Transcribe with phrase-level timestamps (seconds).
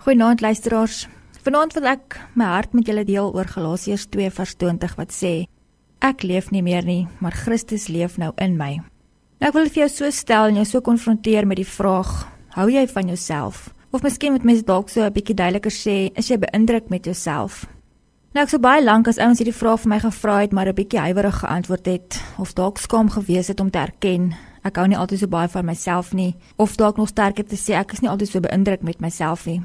[0.00, 1.08] Goeienaand luisteraars.
[1.44, 5.44] Vanaand wil ek my hart met julle deel oor Galasiërs 2:20 wat sê:
[6.00, 8.80] Ek leef nie meer nie, maar Christus leef nou in my.
[9.40, 12.70] Nou ek wil vir jou so stel en jou so konfronteer met die vraag: Hou
[12.70, 13.74] jy van jouself?
[13.92, 17.66] Of miskien moet mens dalk so 'n bietjie duideliker sê, is jy beïndruk met jouself?
[18.32, 20.74] Nou ek so baie lank as ouens hierdie vraag vir my gevra het, maar 'n
[20.74, 24.96] bietjie huiwerig geantwoord het of dalk skaam gewees het om te erken ek hou nie
[24.96, 28.10] altyd so baie van myself nie of dalk nog sterker te sê ek is nie
[28.10, 29.62] altyd so beïndruk met myself nie.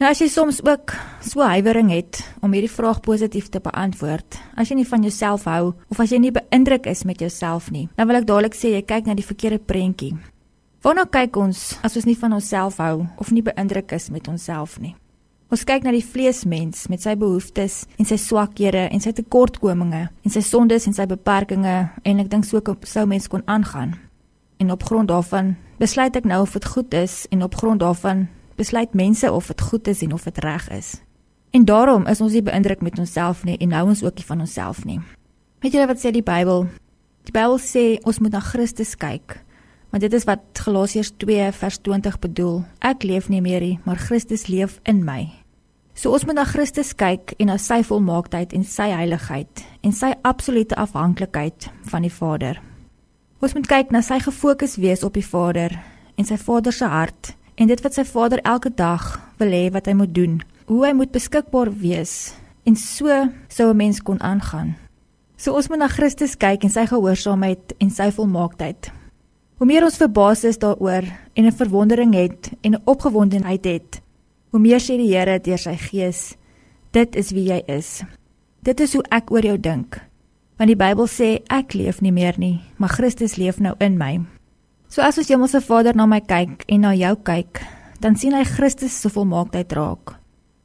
[0.00, 4.70] Nou as jy soms ook so huiwering het om hierdie vraag positief te beantwoord, as
[4.70, 8.08] jy nie van jouself hou of as jy nie beïndruk is met jouself nie, dan
[8.08, 10.14] wil ek dadelik sê jy kyk na die verkeerde prentjie.
[10.80, 14.78] Waarna kyk ons as ons nie van onsself hou of nie beïndruk is met onsself
[14.80, 14.94] nie?
[15.52, 20.32] Ons kyk na die vleesmens met sy behoeftes en sy swakhede en sy tekortkominge en
[20.32, 23.98] sy sondes en sy beperkings en ek dink so sou mens kon aangaan.
[24.64, 28.30] En op grond daarvan besluit ek nou of dit goed is en op grond daarvan
[28.60, 30.98] besluit mense of dit goed is en of dit reg is.
[31.50, 34.44] En daarom is ons nie beïndruk met onsself nie en hou ons ook nie van
[34.44, 35.00] onsself nie.
[35.64, 36.66] Weet julle wat sê die Bybel?
[37.28, 39.40] Die Bybel sê ons moet na Christus kyk.
[39.90, 42.60] Want dit is wat Galasiërs 2 vers 20 bedoel.
[42.86, 45.24] Ek leef nie meer nie, maar Christus leef in my.
[45.98, 50.14] So ons moet na Christus kyk en na sy volmaaktheid en sy heiligheid en sy
[50.24, 52.60] absolute afhanklikheid van die Vader.
[53.40, 55.74] Ons moet kyk na sy gefokus wees op die Vader
[56.16, 59.88] en sy Vader se hart en dit wat sy vader elke dag wil hê wat
[59.90, 60.38] hy moet doen,
[60.70, 62.32] hoe hy moet beskikbaar wees
[62.64, 63.08] en so
[63.48, 64.76] sou 'n mens kon aangaan.
[65.36, 68.90] So ons moet na Christus kyk en sy gehoorsaamheid en sy volmaaktheid.
[69.56, 71.04] Hoe meer ons verbaas is daaroor
[71.34, 74.00] en 'n verwondering het en 'n opgewondenheid het,
[74.50, 76.36] hoe meer sê die Here deur sy gees,
[76.92, 78.02] dit is wie jy is.
[78.62, 80.00] Dit is hoe ek oor jou dink.
[80.56, 84.20] Want die Bybel sê ek leef nie meer nie, maar Christus leef nou in my.
[84.90, 87.60] So as ons Hemelse Vader na my kyk en na jou kyk,
[88.02, 90.16] dan sien hy Christus se volmaaktheid raak.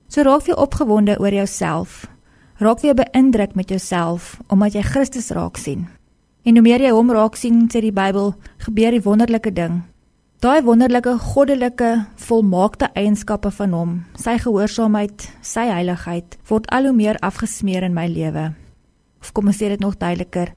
[0.10, 2.08] So raak jy opgewonde oor jouself.
[2.58, 5.84] Raak jy beïndruk met jouself omdat jy Christus raak sien.
[6.42, 8.34] En hoe meer jy hom raak sien, sê die Bybel,
[8.66, 9.84] gebeur die wonderlike ding.
[10.42, 11.92] Daai wonderlike goddelike
[12.26, 18.10] volmaakte eienskappe van hom, sy gehoorsaamheid, sy heiligheid, word al hoe meer afgesmeer in my
[18.10, 18.50] lewe.
[19.22, 20.56] Of kom ons sê dit nog duideliker,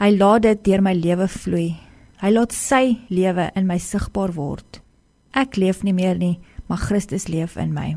[0.00, 1.70] hy laat dit deur my lewe vloei
[2.20, 4.82] Hy laat sy lewe in my sigbaar word.
[5.32, 6.36] Ek leef nie meer nie,
[6.68, 7.94] maar Christus leef in my.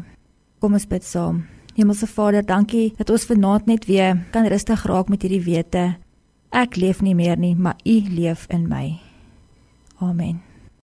[0.64, 1.44] Kom ons bid saam.
[1.76, 5.86] Hemelse Vader, dankie dat ons vanaand net weer kan rustig raak met hierdie wete.
[6.54, 8.96] Ek leef nie meer nie, maar U leef in my.
[10.00, 10.40] Amen.